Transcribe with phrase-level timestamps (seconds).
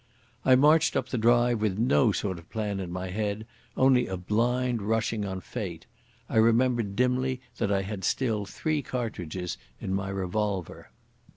[0.43, 3.45] I marched up the drive with no sort of plan in my head,
[3.77, 5.85] only a blind rushing on fate.
[6.27, 10.89] I remembered dimly that I had still three cartridges in my revolver.